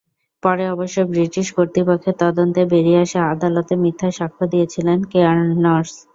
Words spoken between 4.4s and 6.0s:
দিয়েছিলেন কেয়ার্নস।